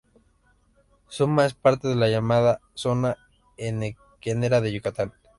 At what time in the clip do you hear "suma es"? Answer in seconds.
1.09-1.53